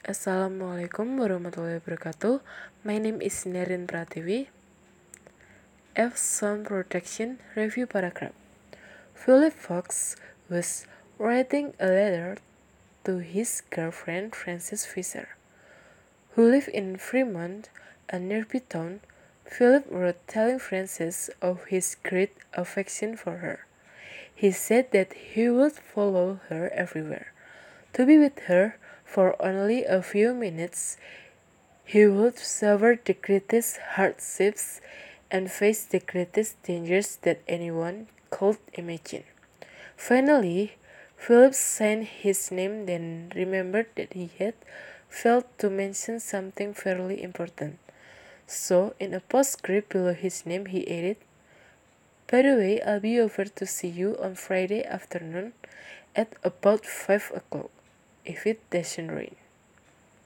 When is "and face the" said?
35.32-35.98